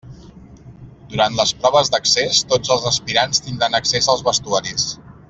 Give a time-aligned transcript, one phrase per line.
[1.11, 4.89] Durant les proves d'accés tots els aspirants tindran accés als vestuaris.